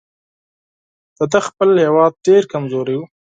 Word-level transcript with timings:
د 1.17 1.19
ده 1.31 1.39
خپل 1.47 1.69
هیواد 1.85 2.13
ډېر 2.27 2.41
کمزوری 2.53 2.95
وو. 2.97 3.05